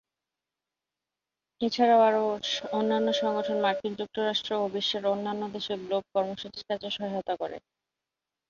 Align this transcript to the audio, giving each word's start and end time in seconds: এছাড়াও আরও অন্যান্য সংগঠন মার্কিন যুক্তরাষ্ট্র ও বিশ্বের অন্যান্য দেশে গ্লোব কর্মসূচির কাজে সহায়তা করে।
এছাড়াও 1.61 2.01
আরও 2.03 2.23
অন্যান্য 2.71 3.07
সংগঠন 3.21 3.57
মার্কিন 3.61 3.93
যুক্তরাষ্ট্র 3.99 4.51
ও 4.55 4.75
বিশ্বের 4.75 5.03
অন্যান্য 5.07 5.43
দেশে 5.55 5.73
গ্লোব 5.81 6.03
কর্মসূচির 6.13 6.67
কাজে 6.69 6.89
সহায়তা 6.97 7.33
করে। 7.41 7.57